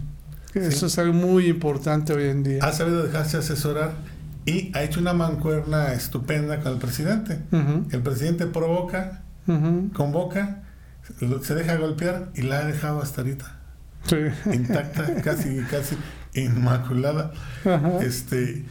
Eso 0.53 0.87
es 0.87 0.97
algo 0.97 1.13
muy 1.13 1.47
importante 1.47 2.13
hoy 2.13 2.29
en 2.29 2.43
día. 2.43 2.59
Ha 2.63 2.73
sabido 2.73 3.03
dejarse 3.03 3.37
asesorar 3.37 3.93
y 4.45 4.71
ha 4.75 4.83
hecho 4.83 4.99
una 4.99 5.13
mancuerna 5.13 5.93
estupenda 5.93 6.59
con 6.61 6.73
el 6.73 6.77
presidente. 6.79 7.39
El 7.91 8.01
presidente 8.01 8.47
provoca, 8.47 9.23
convoca, 9.93 10.63
se 11.43 11.55
deja 11.55 11.75
golpear 11.75 12.31
y 12.35 12.41
la 12.41 12.59
ha 12.59 12.65
dejado 12.65 13.01
hasta 13.01 13.21
ahorita. 13.21 13.53
Sí. 14.05 14.15
intacta, 14.53 15.21
casi, 15.21 15.59
casi. 15.69 15.97
inmaculada. 16.33 17.31
Este, 18.01 18.65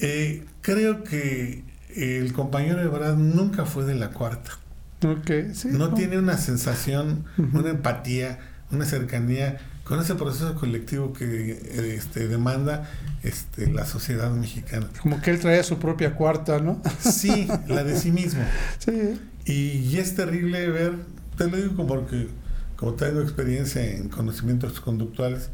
eh, 0.00 0.44
creo 0.60 1.04
que 1.04 1.64
el 1.94 2.32
compañero 2.32 2.80
Ebrard 2.80 3.16
nunca 3.16 3.64
fue 3.64 3.84
de 3.84 3.94
la 3.94 4.10
cuarta. 4.10 4.52
no, 5.00 5.94
tiene 5.94 6.18
una 6.18 6.36
sensación, 6.38 7.24
una 7.52 7.70
empatía, 7.70 8.38
una 8.70 8.84
cercanía 8.84 9.58
con 9.88 10.00
ese 10.00 10.14
proceso 10.14 10.54
colectivo 10.54 11.14
que 11.14 11.96
este, 11.96 12.28
demanda 12.28 12.88
este, 13.22 13.70
la 13.72 13.86
sociedad 13.86 14.30
mexicana. 14.30 14.86
Como 15.00 15.20
que 15.22 15.30
él 15.30 15.40
traía 15.40 15.62
su 15.62 15.78
propia 15.78 16.14
cuarta, 16.14 16.58
¿no? 16.60 16.82
Sí, 17.00 17.48
la 17.66 17.84
de 17.84 17.96
sí 17.96 18.12
mismo. 18.12 18.42
Sí. 18.78 19.18
Y, 19.46 19.96
es 19.96 20.14
terrible 20.14 20.68
ver, 20.68 20.92
te 21.38 21.48
lo 21.48 21.56
digo 21.56 21.86
porque 21.86 22.28
como 22.76 22.94
tengo 22.94 23.22
experiencia 23.22 23.82
en 23.82 24.10
conocimientos 24.10 24.78
conductuales, 24.80 25.48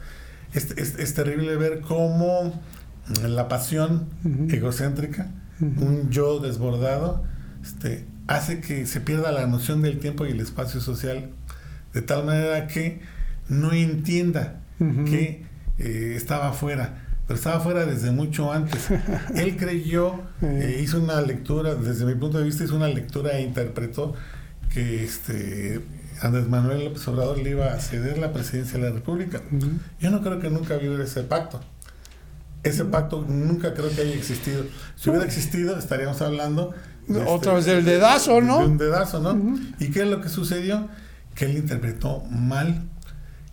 es, 0.53 1.15
terrible 1.15 1.57
ver 1.57 1.81
cómo 1.81 2.61
la 3.23 3.49
pasión 3.49 4.09
egocéntrica, 4.51 5.31
un 5.61 6.11
yo 6.11 6.41
desbordado, 6.41 7.25
este, 7.63 8.07
hace 8.27 8.61
que 8.61 8.87
se 8.87 9.01
pierda 9.01 9.33
la 9.33 9.47
noción 9.47 9.83
del 9.83 9.99
tiempo 9.99 10.27
y 10.27 10.31
el 10.31 10.41
espacio 10.41 10.81
social, 10.81 11.31
de 11.93 12.03
tal 12.03 12.25
manera 12.25 12.67
que 12.67 13.01
no 13.49 13.73
entienda 13.73 14.61
que 14.79 15.47
eh, 15.79 16.15
estaba 16.17 16.49
afuera, 16.49 17.05
pero 17.27 17.39
estaba 17.39 17.57
afuera 17.57 17.87
desde 17.87 18.11
mucho 18.11 18.53
antes. 18.53 18.89
Él 19.35 19.57
creyó, 19.57 20.21
eh, 20.43 20.81
hizo 20.83 21.01
una 21.01 21.21
lectura, 21.21 21.75
desde 21.75 22.05
mi 22.05 22.15
punto 22.15 22.39
de 22.39 22.45
vista, 22.45 22.65
hizo 22.65 22.77
una 22.77 22.89
lectura 22.89 23.39
e 23.39 23.43
interpretó 23.43 24.15
que 24.73 25.05
este 25.05 25.81
Andrés 26.21 26.49
Manuel 26.49 26.85
López 26.85 27.07
Obrador 27.09 27.39
le 27.39 27.51
iba 27.51 27.73
a 27.73 27.81
ceder 27.81 28.19
la 28.19 28.33
presidencia 28.33 28.79
de 28.79 28.89
la 28.89 28.95
República. 28.95 29.43
Yo 30.01 30.11
no 30.11 30.23
creo 30.23 30.41
que 30.41 30.51
nunca 30.51 30.77
hubiera 30.77 31.03
ese 31.03 31.23
pacto. 31.23 31.61
Ese 32.65 32.87
pacto 32.87 33.25
nunca 33.29 33.75
creo 33.75 33.95
que 33.95 34.01
haya 34.01 34.15
existido. 34.15 34.65
Si 34.97 35.11
hubiera 35.11 35.27
existido, 35.27 35.79
estaríamos 35.79 36.21
hablando. 36.23 36.75
Otra 37.27 37.53
vez 37.53 37.67
del 37.67 37.85
dedazo, 37.85 38.41
¿no? 38.41 38.61
De 38.61 38.65
un 38.65 38.79
dedazo, 38.79 39.21
¿no? 39.21 39.59
¿Y 39.79 39.91
qué 39.91 40.03
es 40.03 40.09
lo 40.09 40.23
que 40.23 40.31
sucedió? 40.31 40.89
Que 41.35 41.45
él 41.45 41.59
interpretó 41.59 42.25
mal, 42.31 42.89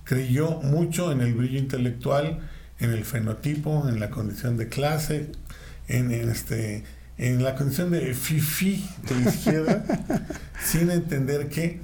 creyó 0.06 0.62
mucho 0.62 1.12
en 1.12 1.20
el 1.20 1.34
brillo 1.34 1.60
intelectual, 1.60 2.40
en 2.80 2.92
el 2.92 3.04
fenotipo, 3.04 3.88
en 3.90 4.00
la 4.00 4.10
condición 4.10 4.56
de 4.56 4.70
clase, 4.70 5.32
en, 5.90 6.12
este, 6.12 6.86
en 7.18 7.44
la 7.44 7.56
condición 7.56 7.92
de 7.92 8.14
fifi 8.14 8.88
de 9.10 9.30
izquierda, 9.30 9.84
sin 10.64 10.90
entender 10.90 11.50
que 11.50 11.82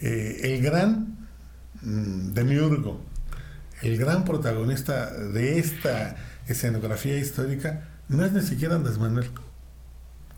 eh, 0.00 0.40
el 0.42 0.60
gran 0.60 1.16
mm, 1.82 2.32
demiurgo, 2.32 3.00
el 3.82 3.96
gran 3.96 4.24
protagonista 4.24 5.12
de 5.12 5.58
esta 5.60 6.16
escenografía 6.46 7.18
histórica, 7.18 7.88
no 8.08 8.24
es 8.24 8.32
ni 8.32 8.42
siquiera 8.42 8.76
Andrés 8.76 8.98
Manuel, 8.98 9.30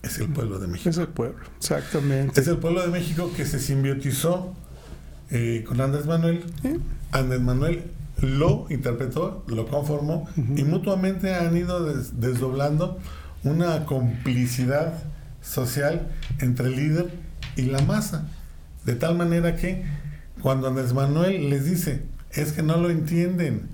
es 0.03 0.19
el 0.19 0.29
pueblo 0.29 0.59
de 0.59 0.69
México. 0.69 0.91
Es 0.91 0.99
el 0.99 1.09
pueblo, 1.09 1.45
exactamente. 1.59 2.41
Es 2.41 2.47
el 2.47 2.59
pueblo 2.59 2.83
de 2.83 2.89
México 2.89 3.31
que 3.37 3.45
se 3.45 3.59
simbiotizó 3.59 4.55
eh, 5.31 5.65
con 5.67 5.81
Andrés 5.81 6.07
Manuel. 6.07 6.45
Andrés 7.11 7.41
Manuel 7.41 7.91
lo 8.21 8.67
interpretó, 8.71 9.45
lo 9.49 9.67
conformó 9.67 10.29
y 10.37 10.65
mutuamente 10.65 11.35
han 11.35 11.57
ido 11.57 11.85
desdoblando 11.85 12.99
una 13.45 13.85
complicidad 13.85 15.03
social 15.43 16.09
entre 16.41 16.67
el 16.67 16.77
líder 16.77 17.11
y 17.57 17.63
la 17.63 17.81
masa. 17.83 18.29
De 18.85 18.95
tal 18.95 19.17
manera 19.17 19.57
que 19.57 19.85
cuando 20.41 20.69
Andrés 20.69 20.93
Manuel 20.93 21.51
les 21.51 21.65
dice, 21.65 22.05
es 22.31 22.53
que 22.53 22.63
no 22.63 22.77
lo 22.77 22.91
entienden, 22.91 23.69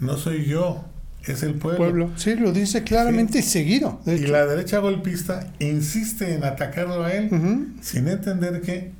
no 0.00 0.16
soy 0.16 0.44
yo, 0.44 0.84
es 1.24 1.42
el 1.42 1.54
pueblo. 1.54 2.10
Sí, 2.16 2.34
lo 2.34 2.52
dice 2.52 2.82
claramente 2.82 3.38
y 3.38 3.42
seguido. 3.42 4.00
y 4.06 4.18
la 4.26 4.46
derecha 4.46 4.78
golpista 4.78 5.52
insiste 5.58 6.34
en 6.34 6.44
atacarlo 6.44 7.04
a 7.04 7.12
él 7.12 7.74
sin 7.80 8.08
entender 8.08 8.60
que 8.60 8.92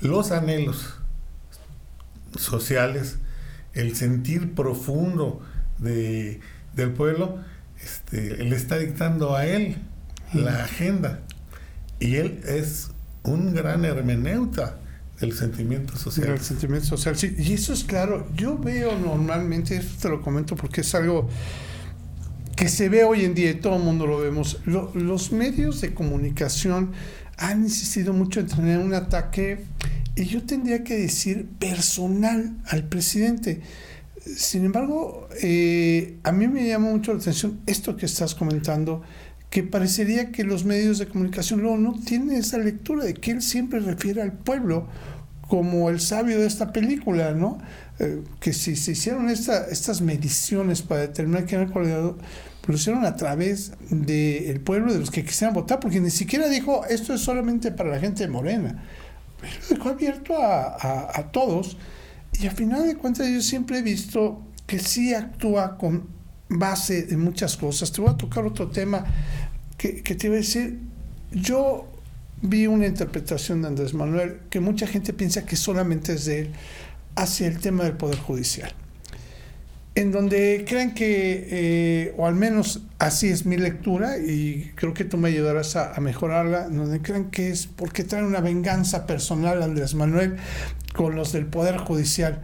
los 0.00 0.30
anhelos 0.30 0.94
sociales, 2.36 3.16
el 3.72 3.96
sentir 3.96 4.54
profundo 4.54 5.42
de, 5.78 6.40
del 6.74 6.92
pueblo, 6.92 7.38
este, 7.82 8.44
le 8.44 8.56
está 8.56 8.78
dictando 8.78 9.34
a 9.34 9.46
él 9.46 9.76
la 10.34 10.64
agenda. 10.64 11.20
Y 12.00 12.16
él 12.16 12.40
es 12.46 12.90
un 13.22 13.54
gran 13.54 13.84
hermeneuta 13.84 14.78
del 15.20 15.32
sentimiento 15.32 15.96
social. 15.96 16.28
El 16.28 16.40
sentimiento 16.40 16.86
social, 16.86 17.16
sí. 17.16 17.34
Y 17.38 17.52
eso 17.54 17.72
es 17.72 17.84
claro. 17.84 18.28
Yo 18.36 18.56
veo 18.56 18.98
normalmente, 18.98 19.76
esto 19.76 19.94
te 20.02 20.08
lo 20.08 20.22
comento 20.22 20.56
porque 20.56 20.82
es 20.82 20.94
algo 20.94 21.28
que 22.56 22.68
se 22.68 22.88
ve 22.88 23.04
hoy 23.04 23.24
en 23.24 23.34
día 23.34 23.50
y 23.50 23.54
todo 23.54 23.76
el 23.76 23.82
mundo 23.82 24.06
lo 24.06 24.18
vemos. 24.18 24.58
los 24.64 25.32
medios 25.32 25.80
de 25.80 25.94
comunicación 25.94 26.92
han 27.36 27.62
insistido 27.62 28.12
mucho 28.12 28.40
en 28.40 28.48
tener 28.48 28.78
un 28.78 28.94
ataque, 28.94 29.64
y 30.18 30.24
yo 30.24 30.42
tendría 30.42 30.82
que 30.82 30.98
decir 30.98 31.46
personal 31.60 32.56
al 32.66 32.88
presidente. 32.88 33.60
Sin 34.36 34.64
embargo, 34.64 35.28
eh, 35.40 36.18
a 36.24 36.32
mí 36.32 36.48
me 36.48 36.66
llama 36.66 36.90
mucho 36.90 37.12
la 37.12 37.20
atención 37.20 37.60
esto 37.66 37.96
que 37.96 38.06
estás 38.06 38.34
comentando 38.34 39.02
que 39.50 39.62
parecería 39.62 40.30
que 40.30 40.44
los 40.44 40.64
medios 40.64 40.98
de 40.98 41.08
comunicación 41.08 41.60
luego 41.60 41.78
no 41.78 41.98
tienen 42.04 42.36
esa 42.36 42.58
lectura 42.58 43.04
de 43.04 43.14
que 43.14 43.30
él 43.30 43.42
siempre 43.42 43.80
refiere 43.80 44.20
al 44.20 44.32
pueblo 44.32 44.88
como 45.48 45.88
el 45.88 46.00
sabio 46.00 46.38
de 46.38 46.46
esta 46.46 46.72
película, 46.72 47.32
¿no? 47.32 47.58
Eh, 47.98 48.22
que 48.38 48.52
si 48.52 48.76
se 48.76 48.92
hicieron 48.92 49.30
estas 49.30 50.00
mediciones 50.02 50.82
para 50.82 51.00
determinar 51.00 51.46
quién 51.46 51.62
era 51.62 51.80
el 51.80 52.14
lo 52.68 52.74
hicieron 52.74 53.06
a 53.06 53.16
través 53.16 53.72
del 53.88 54.60
pueblo, 54.60 54.92
de 54.92 54.98
los 54.98 55.10
que 55.10 55.24
quisieran 55.24 55.54
votar, 55.54 55.80
porque 55.80 56.00
ni 56.00 56.10
siquiera 56.10 56.50
dijo 56.50 56.84
esto 56.84 57.14
es 57.14 57.22
solamente 57.22 57.72
para 57.72 57.88
la 57.88 57.98
gente 57.98 58.24
de 58.24 58.28
Morena. 58.28 58.84
Lo 59.70 59.76
dejó 59.76 59.88
abierto 59.88 60.36
a, 60.36 61.08
a 61.18 61.32
todos. 61.32 61.78
Y 62.38 62.46
al 62.46 62.54
final 62.54 62.86
de 62.86 62.96
cuentas 62.96 63.26
yo 63.26 63.40
siempre 63.40 63.78
he 63.78 63.82
visto 63.82 64.42
que 64.66 64.78
sí 64.78 65.14
actúa 65.14 65.78
con 65.78 66.17
base 66.48 67.02
de 67.02 67.16
muchas 67.16 67.56
cosas. 67.56 67.92
Te 67.92 68.00
voy 68.00 68.10
a 68.10 68.16
tocar 68.16 68.44
otro 68.44 68.68
tema 68.68 69.04
que, 69.76 70.02
te 70.02 70.26
iba 70.26 70.36
a 70.36 70.38
decir. 70.38 70.78
Yo 71.30 71.86
vi 72.42 72.66
una 72.66 72.86
interpretación 72.86 73.62
de 73.62 73.68
Andrés 73.68 73.94
Manuel 73.94 74.40
que 74.50 74.60
mucha 74.60 74.86
gente 74.86 75.12
piensa 75.12 75.44
que 75.44 75.56
solamente 75.56 76.14
es 76.14 76.24
de 76.24 76.40
él 76.40 76.52
hacia 77.16 77.48
el 77.48 77.58
tema 77.58 77.84
del 77.84 77.94
Poder 77.94 78.18
Judicial. 78.18 78.72
En 79.94 80.12
donde 80.12 80.64
creen 80.66 80.94
que, 80.94 81.48
eh, 81.50 82.14
o 82.16 82.26
al 82.26 82.36
menos 82.36 82.82
así 83.00 83.28
es 83.28 83.46
mi 83.46 83.56
lectura, 83.56 84.18
y 84.18 84.70
creo 84.76 84.94
que 84.94 85.04
tú 85.04 85.16
me 85.16 85.28
ayudarás 85.28 85.74
a, 85.74 85.98
mejorarla, 86.00 86.68
donde 86.68 87.02
creen 87.02 87.30
que 87.30 87.50
es 87.50 87.66
porque 87.66 88.04
traen 88.04 88.24
una 88.24 88.40
venganza 88.40 89.06
personal 89.06 89.60
Andrés 89.60 89.96
Manuel 89.96 90.36
con 90.94 91.16
los 91.16 91.32
del 91.32 91.46
Poder 91.46 91.78
Judicial. 91.78 92.42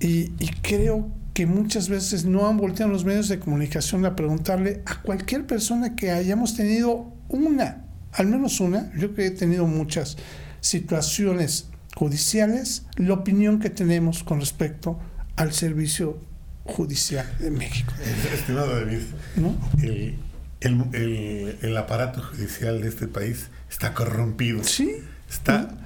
Y, 0.00 0.32
y 0.40 0.50
creo 0.62 1.08
que 1.34 1.46
muchas 1.46 1.88
veces 1.88 2.24
no 2.24 2.48
han 2.48 2.56
volteado 2.56 2.92
los 2.92 3.04
medios 3.04 3.28
de 3.28 3.40
comunicación 3.40 4.06
a 4.06 4.14
preguntarle 4.14 4.82
a 4.86 5.02
cualquier 5.02 5.46
persona 5.46 5.96
que 5.96 6.12
hayamos 6.12 6.56
tenido 6.56 7.12
una, 7.28 7.84
al 8.12 8.28
menos 8.28 8.60
una, 8.60 8.92
yo 8.96 9.14
que 9.14 9.26
he 9.26 9.30
tenido 9.32 9.66
muchas 9.66 10.16
situaciones 10.60 11.68
judiciales, 11.96 12.86
la 12.96 13.14
opinión 13.14 13.58
que 13.58 13.68
tenemos 13.68 14.22
con 14.22 14.40
respecto 14.40 15.00
al 15.34 15.52
servicio 15.52 16.20
judicial 16.62 17.26
de 17.40 17.50
México. 17.50 17.92
Estimado 18.32 18.72
David, 18.72 19.00
el, 19.82 20.18
el, 20.60 21.58
el, 21.60 21.76
aparato 21.76 22.22
judicial 22.22 22.80
de 22.80 22.88
este 22.88 23.08
país 23.08 23.48
está 23.68 23.92
corrompido. 23.92 24.62
Sí. 24.62 24.96
Está 25.28 25.83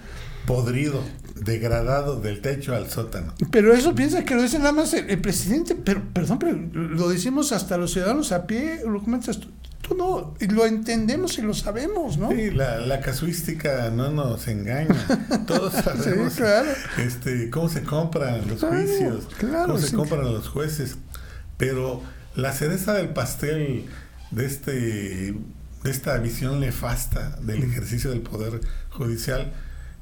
podrido 0.49 1.05
degradado 1.35 2.19
del 2.19 2.41
techo 2.41 2.75
al 2.75 2.89
sótano. 2.89 3.35
Pero 3.51 3.75
eso 3.75 3.95
piensa 3.95 4.25
que 4.25 4.35
lo 4.35 4.43
dice 4.43 4.59
nada 4.59 4.73
más 4.73 4.95
el, 4.95 5.21
presidente, 5.21 5.75
pero 5.77 6.03
perdón, 6.15 6.39
pero 6.39 6.57
lo 6.73 7.11
decimos 7.11 7.53
hasta 7.53 7.77
los 7.77 7.93
ciudadanos 7.93 8.33
a 8.33 8.47
pie, 8.47 8.81
lo 8.87 9.03
comentas 9.03 9.41
tú, 9.41 9.49
tú 9.83 9.95
no, 9.95 10.35
lo 10.41 10.65
entendemos 10.65 11.37
y 11.37 11.43
lo 11.43 11.53
sabemos, 11.53 12.17
¿no? 12.17 12.31
Sí, 12.31 12.51
la, 12.51 13.01
casuística 13.01 13.91
no 13.91 14.11
nos 14.11 14.49
engaña. 14.49 14.97
Todos 15.47 15.75
sabemos 15.75 16.39
este, 16.97 17.51
cómo 17.51 17.69
se 17.69 17.83
compran 17.83 18.49
los 18.49 18.63
juicios, 18.63 19.29
cómo 19.39 19.77
se 19.77 19.95
compran 19.95 20.33
los 20.33 20.49
jueces. 20.49 20.97
Pero 21.59 22.01
la 22.37 22.55
cereza 22.55 22.95
del 22.95 23.11
pastel 23.11 23.85
de 24.31 24.47
este 24.47 25.35
de 25.85 25.91
esta 25.91 26.17
visión 26.19 26.59
nefasta 26.61 27.37
del 27.43 27.63
ejercicio 27.63 28.11
del 28.11 28.21
poder 28.23 28.61
judicial, 28.91 29.53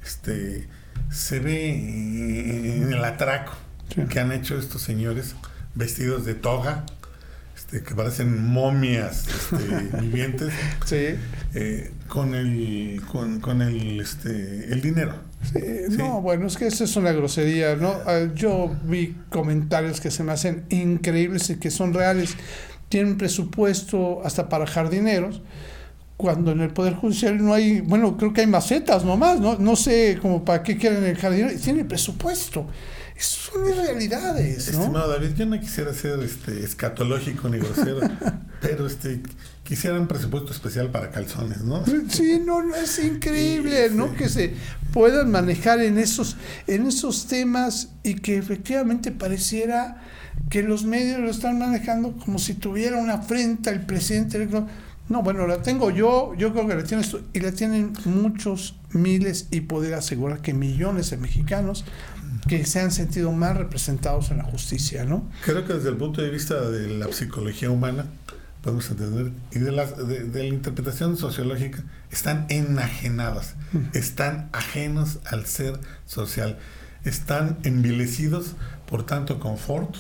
este 0.07 0.69
se 1.11 1.41
ve 1.41 1.71
en 1.71 2.93
el 2.93 3.05
atraco 3.05 3.53
que 4.09 4.19
han 4.21 4.33
hecho 4.33 4.59
estos 4.59 4.83
señores 4.83 5.35
vestidos 5.75 6.25
de 6.25 6.35
toga, 6.35 6.85
este, 7.57 7.83
que 7.83 7.95
parecen 7.95 8.47
momias 8.47 9.27
este, 9.29 9.97
vivientes, 10.01 10.53
Sí. 10.85 11.15
eh, 11.55 11.93
con 12.09 12.35
el 12.35 13.01
con, 13.11 13.41
con 13.41 13.63
el 13.63 14.01
este 14.01 14.73
el 14.73 14.81
dinero. 14.83 15.15
Sí, 15.53 15.61
No, 15.97 16.21
bueno, 16.23 16.47
es 16.49 16.57
que 16.57 16.67
eso 16.67 16.85
es 16.85 16.97
una 16.97 17.13
grosería, 17.13 17.77
¿no? 17.77 17.95
Ah, 18.07 18.27
Yo 18.35 18.75
vi 18.85 19.17
comentarios 19.31 20.01
que 20.01 20.11
se 20.11 20.25
me 20.25 20.33
hacen 20.33 20.65
increíbles 20.71 21.49
y 21.51 21.57
que 21.57 21.71
son 21.71 21.95
reales. 21.95 22.35
Tienen 22.89 23.17
presupuesto 23.19 24.23
hasta 24.25 24.49
para 24.49 24.67
jardineros, 24.67 25.43
cuando 26.17 26.53
en 26.53 26.61
el 26.61 26.71
Poder 26.71 26.95
Judicial 26.95 27.37
no 27.45 27.53
hay, 27.53 27.81
bueno, 27.81 28.17
creo 28.17 28.33
que 28.33 28.41
hay 28.41 28.47
macetas 28.47 29.05
nomás, 29.05 29.39
¿no? 29.39 29.59
No 29.59 29.77
sé 29.77 30.19
como 30.21 30.45
para 30.45 30.63
qué 30.63 30.77
quieren 30.77 31.05
el 31.05 31.17
jardinero, 31.17 31.53
y 31.53 31.57
tienen 31.57 31.87
presupuesto. 31.87 32.67
Eso 33.15 33.53
son 33.53 33.69
irrealidades, 33.71 34.73
¿no? 34.73 34.81
Estimado 34.81 35.11
David, 35.11 35.35
yo 35.37 35.47
no 35.47 35.59
quisiera 35.59 35.93
ser 35.95 36.21
este 36.21 36.63
escatológico 36.65 37.49
ni 37.49 37.59
grosero, 37.59 38.01
pero 38.61 38.87
este 38.87 39.23
quisiera 39.63 39.99
un 39.99 40.07
presupuesto 40.07 40.53
especial 40.53 40.91
para 40.91 41.11
calzones, 41.11 41.63
¿no? 41.63 41.85
Sí, 42.09 42.41
no, 42.45 42.63
no 42.63 42.75
es 42.77 42.99
increíble, 43.03 43.89
Sí, 43.89 43.95
¿no? 43.95 44.09
sí. 44.09 44.15
Que 44.17 44.29
se 44.29 44.55
puedan 44.93 45.31
manejar 45.31 45.81
en 45.81 45.99
esos, 45.99 46.37
en 46.67 46.87
esos 46.87 47.27
temas 47.27 47.91
y 48.03 48.15
que 48.15 48.37
efectivamente 48.37 49.13
pareciera 49.13 50.03
que 50.51 50.63
los 50.63 50.85
medios 50.85 51.21
lo 51.21 51.31
están 51.31 51.59
manejando 51.59 52.13
como 52.17 52.39
si 52.39 52.55
tuviera 52.55 52.99
una 52.99 53.15
afrenta 53.15 53.71
el 53.71 53.85
presidente. 53.85 54.47
No, 55.09 55.23
bueno, 55.23 55.47
la 55.47 55.63
tengo 55.63 55.91
yo, 55.91 56.35
yo 56.35 56.53
creo 56.53 56.67
que 56.67 56.75
la 56.75 56.85
tienes 56.85 57.11
tú, 57.11 57.21
y 57.33 57.41
la 57.41 57.53
tienen 57.53 57.93
muchos 58.05 58.77
miles 58.91 59.49
y 59.51 59.61
poder 59.63 59.95
asegurar 59.95 60.41
que 60.41 60.53
millones 60.53 61.11
de 61.11 61.17
mexicanos 61.17 61.85
que 62.49 62.65
se 62.65 62.81
han 62.81 62.91
sentido 62.91 63.33
más 63.33 63.57
representados 63.57 64.31
en 64.31 64.39
la 64.39 64.45
justicia, 64.45 65.05
¿no? 65.05 65.29
Creo 65.45 65.67
que 65.67 65.75
desde 65.75 65.91
el 65.91 65.97
punto 65.97 66.23
de 66.23 66.31
vista 66.31 66.61
de 66.71 66.89
la 66.89 67.13
psicología 67.13 67.71
humana 67.71 68.07
podemos 68.63 68.91
entender 68.91 69.33
y 69.53 69.61
de 69.61 69.73
la, 69.73 69.87
de, 69.87 70.25
de 70.25 70.43
la 70.43 70.49
interpretación 70.49 71.17
sociológica 71.17 71.85
están 72.11 72.47
enajenadas, 72.49 73.55
están 73.93 74.49
ajenos 74.53 75.21
al 75.25 75.47
ser 75.47 75.79
social, 76.05 76.59
están 77.05 77.59
envilecidos 77.63 78.57
por 78.89 79.07
tanto 79.07 79.39
confort, 79.39 79.95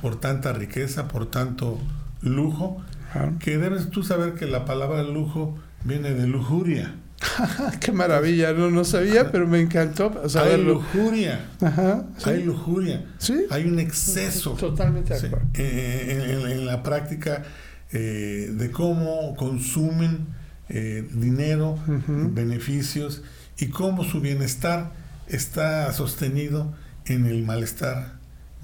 por 0.00 0.18
tanta 0.18 0.52
riqueza, 0.52 1.08
por 1.08 1.30
tanto 1.30 1.78
lujo, 2.22 2.82
Claro. 3.12 3.34
que 3.38 3.58
debes 3.58 3.90
tú 3.90 4.02
saber 4.02 4.34
que 4.34 4.46
la 4.46 4.64
palabra 4.64 5.02
lujo 5.02 5.58
viene 5.84 6.12
de 6.14 6.26
lujuria. 6.26 6.94
Qué 7.80 7.92
maravilla, 7.92 8.52
no, 8.52 8.70
no 8.70 8.84
sabía, 8.84 9.30
pero 9.30 9.46
me 9.46 9.60
encantó 9.60 10.20
hay 10.22 10.30
saberlo. 10.30 10.74
lujuria, 10.74 11.50
Ajá, 11.60 12.04
sí. 12.16 12.30
hay 12.30 12.44
lujuria, 12.44 13.04
Sí. 13.18 13.44
hay 13.50 13.64
un 13.66 13.78
exceso. 13.78 14.52
Totalmente 14.52 15.12
de 15.14 15.20
Sí, 15.20 15.26
acuerdo. 15.26 15.46
eh, 15.54 16.22
en, 16.24 16.40
en- 16.46 16.50
en 16.60 16.66
la 16.66 16.82
práctica 16.82 17.44
eh, 17.92 18.50
de 18.52 18.70
cómo 18.70 19.34
consumen 19.36 20.28
eh, 20.68 21.06
dinero, 21.12 21.72
Ujú. 21.88 22.30
beneficios 22.32 23.22
y 23.58 23.66
cómo 23.66 24.04
su 24.04 24.20
bienestar 24.20 24.92
está 25.26 25.92
sostenido 25.92 26.72
en 27.06 27.26
el 27.26 27.44
malestar 27.44 28.14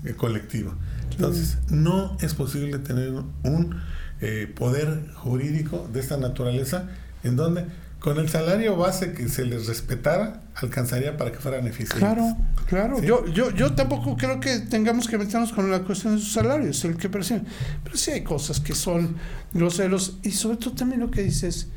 eh, 0.05 0.15
colectivo. 0.15 0.75
Entonces, 1.11 1.59
no 1.71 2.17
es 2.21 2.35
posible 2.35 2.79
tener 2.79 3.11
un 3.43 3.75
eh, 4.21 4.53
poder 4.55 5.11
jurídico 5.15 5.89
de 5.93 6.01
esta 6.01 6.17
naturaleza 6.17 6.89
en 7.23 7.37
donde 7.37 7.67
con 7.99 8.19
el 8.19 8.29
salario 8.29 8.77
base 8.77 9.13
que 9.13 9.29
se 9.29 9.45
les 9.45 9.67
respetara 9.67 10.43
alcanzaría 10.55 11.17
para 11.17 11.33
que 11.33 11.39
fueran 11.39 11.67
eficientes. 11.67 11.99
Claro, 11.99 12.37
claro. 12.67 12.99
Sí. 13.01 13.07
Yo, 13.07 13.27
yo, 13.27 13.51
yo 13.51 13.75
tampoco 13.75 14.17
creo 14.17 14.39
que 14.39 14.61
tengamos 14.61 15.09
que 15.09 15.19
meternos 15.19 15.53
con 15.53 15.71
la 15.71 15.81
cuestión 15.81 16.15
de 16.15 16.23
sus 16.23 16.33
salarios, 16.33 16.85
el 16.85 16.97
que 16.97 17.09
perciben. 17.09 17.47
Pero 17.83 17.97
sí 17.97 18.13
hay 18.13 18.23
cosas 18.23 18.61
que 18.61 18.75
son 18.75 19.17
groseros. 19.53 20.19
Y 20.23 20.31
sobre 20.31 20.59
todo 20.59 20.75
también 20.75 21.01
lo 21.01 21.11
que 21.11 21.23
dices, 21.23 21.69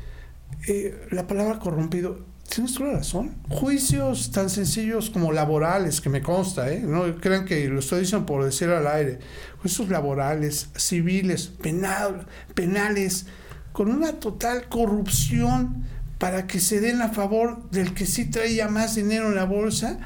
eh, 0.68 1.08
la 1.10 1.26
palabra 1.26 1.58
corrompido. 1.58 2.29
Tienes 2.52 2.74
toda 2.74 2.90
la 2.90 2.98
razón. 2.98 3.36
Juicios 3.48 4.32
tan 4.32 4.50
sencillos 4.50 5.08
como 5.08 5.30
laborales, 5.30 6.00
que 6.00 6.08
me 6.08 6.20
consta, 6.20 6.72
¿eh? 6.72 6.80
No 6.80 7.16
crean 7.20 7.44
que 7.44 7.68
lo 7.68 7.78
estoy 7.78 8.00
diciendo 8.00 8.26
por 8.26 8.44
decir 8.44 8.68
al 8.70 8.88
aire. 8.88 9.20
Juicios 9.62 9.88
laborales, 9.88 10.68
civiles, 10.74 11.46
penal, 11.46 12.26
penales, 12.54 13.26
con 13.70 13.88
una 13.88 14.14
total 14.14 14.68
corrupción 14.68 15.84
para 16.18 16.48
que 16.48 16.58
se 16.58 16.80
den 16.80 17.00
a 17.02 17.10
favor 17.10 17.70
del 17.70 17.94
que 17.94 18.04
sí 18.04 18.28
traía 18.28 18.68
más 18.68 18.96
dinero 18.96 19.28
en 19.28 19.36
la 19.36 19.44
bolsa, 19.44 20.00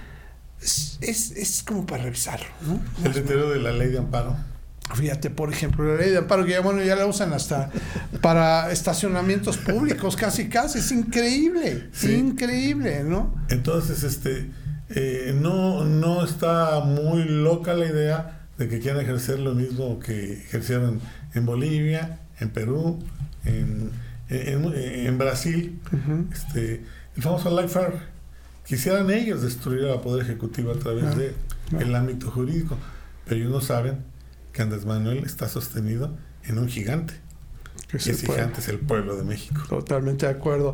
es, 0.60 0.98
es, 1.00 1.30
es 1.30 1.62
como 1.62 1.86
para 1.86 2.04
revisarlo, 2.04 2.46
¿no? 2.66 2.78
El 3.06 3.14
deterioro 3.14 3.50
de 3.50 3.60
la 3.60 3.72
ley 3.72 3.88
de 3.88 3.98
amparo. 3.98 4.36
Fíjate, 4.92 5.30
por 5.30 5.50
ejemplo, 5.52 5.85
la 5.94 6.00
ley 6.00 6.11
de 6.11 6.18
amparo, 6.18 6.44
que 6.44 6.50
ya, 6.52 6.61
bueno, 6.61 6.82
ya 6.82 6.94
la 6.94 7.06
usan 7.06 7.32
hasta 7.32 7.70
para 8.20 8.70
estacionamientos 8.70 9.56
públicos, 9.56 10.14
casi, 10.14 10.48
casi. 10.48 10.78
Es 10.78 10.92
increíble, 10.92 11.88
Sí. 11.92 12.12
increíble, 12.14 13.02
¿no? 13.02 13.35
Entonces, 13.48 14.02
este, 14.04 14.50
eh, 14.90 15.35
no, 15.40 15.85
no 15.85 16.22
está 16.24 16.80
muy 16.80 17.24
loca 17.24 17.72
la 17.74 17.87
idea 17.87 18.40
de 18.59 18.68
que 18.68 18.78
quieran 18.78 19.00
ejercer 19.00 19.40
lo 19.40 19.54
mismo 19.54 19.98
que 19.98 20.35
ejercieron 20.35 21.00
en 21.35 21.46
Bolivia, 21.46 22.18
en 22.38 22.50
Perú, 22.50 23.02
en, 23.44 23.90
en, 24.28 24.72
en 24.74 25.18
Brasil, 25.18 25.80
Ujú. 25.92 26.26
este, 26.32 26.85
el 27.16 27.22
famoso 27.22 27.50
Lifefair. 27.50 27.94
Quisieran 28.66 29.11
ellos 29.11 29.42
destruir 29.42 29.87
al 29.87 30.00
Poder 30.02 30.24
Ejecutivo 30.24 30.72
a 30.72 30.76
través 30.78 31.04
Claro, 31.04 31.18
de 31.18 31.35
claro. 31.70 31.87
el 31.87 31.94
ámbito 31.96 32.30
jurídico, 32.30 32.76
pero 33.24 33.40
ellos 33.40 33.50
no 33.50 33.61
saben 33.61 33.98
que 34.54 34.62
Andrés 34.62 34.86
Manuel 34.86 35.24
está 35.26 35.48
sostenido 35.48 36.16
en 36.44 36.56
un 36.58 36.68
gigante. 36.68 37.12
Que 37.88 37.98
ese 37.98 38.14
gigante 38.14 38.60
es 38.60 38.68
el 38.68 38.78
pueblo 38.78 39.16
de 39.16 39.24
México. 39.24 39.60
Totalmente 39.68 40.24
de 40.26 40.32
acuerdo. 40.32 40.72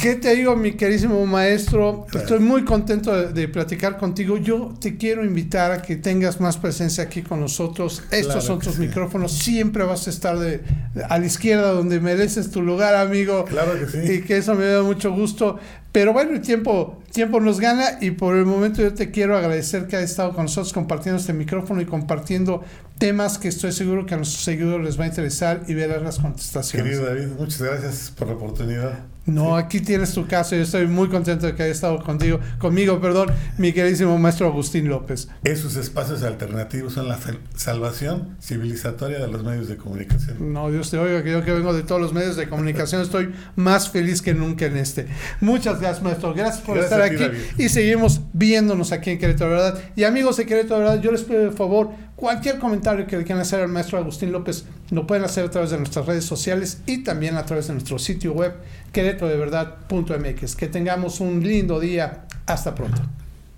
¿Qué 0.00 0.16
te 0.16 0.34
digo, 0.34 0.56
mi 0.56 0.72
querísimo 0.72 1.24
maestro? 1.26 2.06
Estoy 2.12 2.40
muy 2.40 2.64
contento 2.64 3.14
de, 3.14 3.32
de 3.32 3.46
platicar 3.48 3.98
contigo. 3.98 4.36
Yo 4.36 4.74
te 4.80 4.96
quiero 4.96 5.24
invitar 5.24 5.70
a 5.70 5.80
que 5.82 5.96
tengas 5.96 6.40
más 6.40 6.56
presencia 6.56 7.04
aquí 7.04 7.22
con 7.22 7.40
nosotros. 7.40 8.02
Estos 8.10 8.46
Claro 8.46 8.58
tus 8.58 8.74
sí. 8.74 8.80
micrófonos. 8.80 9.32
Siempre 9.32 9.84
vas 9.84 10.06
a 10.06 10.10
estar 10.10 10.38
de, 10.38 10.58
de- 10.94 11.04
a 11.08 11.18
la 11.18 11.26
izquierda 11.26 11.70
donde 11.72 12.00
mereces 12.00 12.50
tu 12.50 12.62
lugar, 12.62 12.94
amigo. 12.96 13.44
Claro 13.44 13.74
que 13.78 13.86
sí. 13.86 14.12
Y 14.12 14.22
que 14.22 14.38
eso 14.38 14.54
me 14.54 14.64
da 14.64 14.82
mucho 14.82 15.12
gusto. 15.12 15.58
Pero 15.92 16.14
bueno, 16.14 16.32
el 16.32 16.40
tiempo, 16.40 17.02
tiempo 17.12 17.38
nos 17.38 17.60
gana 17.60 17.98
y 18.00 18.12
por 18.12 18.34
el 18.34 18.46
momento 18.46 18.80
yo 18.80 18.94
te 18.94 19.10
quiero 19.10 19.36
agradecer 19.36 19.86
que 19.86 19.96
hayas 19.96 20.10
estado 20.10 20.32
con 20.32 20.44
nosotros 20.44 20.72
compartiendo 20.72 21.20
este 21.20 21.34
micrófono 21.34 21.82
y 21.82 21.84
compartiendo 21.84 22.64
temas 22.96 23.36
que 23.36 23.48
estoy 23.48 23.72
seguro 23.72 24.06
que 24.06 24.14
a 24.14 24.16
nuestros 24.16 24.42
seguidores 24.42 24.86
les 24.86 24.98
va 24.98 25.04
a 25.04 25.08
interesar 25.08 25.64
y 25.68 25.74
verás 25.74 26.02
las 26.02 26.18
contestaciones. 26.18 26.98
Querido 26.98 27.06
David, 27.06 27.28
muchas 27.38 27.60
gracias 27.60 28.10
por 28.16 28.28
la 28.28 28.34
oportunidad. 28.34 29.11
No, 29.24 29.56
aquí 29.56 29.80
tienes 29.80 30.12
tu 30.12 30.26
caso. 30.26 30.56
Yo 30.56 30.62
estoy 30.62 30.86
muy 30.88 31.08
contento 31.08 31.46
de 31.46 31.54
que 31.54 31.62
haya 31.62 31.72
estado 31.72 32.02
contigo, 32.02 32.40
conmigo, 32.58 33.00
perdón, 33.00 33.28
mi 33.56 33.72
queridísimo 33.72 34.18
maestro 34.18 34.48
Agustín 34.48 34.88
López. 34.88 35.28
Esos 35.44 35.76
espacios 35.76 36.22
alternativos 36.24 36.94
son 36.94 37.08
la 37.08 37.18
sal- 37.18 37.38
salvación 37.54 38.36
civilizatoria 38.42 39.18
de 39.20 39.28
los 39.28 39.44
medios 39.44 39.68
de 39.68 39.76
comunicación. 39.76 40.52
No, 40.52 40.70
Dios 40.70 40.90
te 40.90 40.98
oiga, 40.98 41.22
que 41.22 41.30
yo 41.30 41.44
que 41.44 41.52
vengo 41.52 41.72
de 41.72 41.82
todos 41.84 42.00
los 42.00 42.12
medios 42.12 42.36
de 42.36 42.48
comunicación 42.48 43.00
estoy 43.02 43.32
más 43.54 43.88
feliz 43.90 44.20
que 44.22 44.34
nunca 44.34 44.66
en 44.66 44.76
este. 44.76 45.06
Muchas 45.40 45.80
gracias, 45.80 46.02
maestro. 46.02 46.34
Gracias 46.34 46.64
por 46.64 46.76
Gracias 46.78 46.92
estar 47.00 47.08
ti, 47.08 47.14
aquí 47.24 47.24
David. 47.38 47.64
y 47.64 47.68
seguimos 47.68 48.20
viéndonos 48.32 48.90
aquí 48.92 49.10
en 49.10 49.18
Querétaro, 49.18 49.50
¿verdad? 49.50 49.78
Y 49.94 50.04
amigos 50.04 50.36
de 50.36 50.46
Querétaro, 50.46 50.80
¿verdad? 50.80 51.00
Yo 51.00 51.12
les 51.12 51.22
pido 51.22 51.40
de 51.44 51.52
favor, 51.52 51.90
cualquier 52.16 52.58
comentario 52.58 53.06
que 53.06 53.16
le 53.16 53.24
quieran 53.24 53.42
hacer 53.42 53.60
al 53.60 53.68
maestro 53.68 53.98
Agustín 53.98 54.32
López, 54.32 54.64
lo 54.90 55.06
pueden 55.06 55.24
hacer 55.24 55.44
a 55.44 55.50
través 55.50 55.70
de 55.70 55.78
nuestras 55.78 56.06
redes 56.06 56.24
sociales 56.24 56.80
y 56.86 57.02
también 57.02 57.36
a 57.36 57.44
través 57.44 57.68
de 57.68 57.74
nuestro 57.74 57.98
sitio 57.98 58.32
web, 58.32 58.54
queretodeverdad.mx. 58.92 60.56
Que 60.56 60.68
tengamos 60.68 61.20
un 61.20 61.42
lindo 61.42 61.80
día. 61.80 62.26
Hasta 62.46 62.74
pronto. 62.74 63.00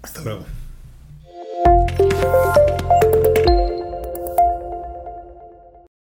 Hasta 0.03 0.23
luego. 0.23 0.45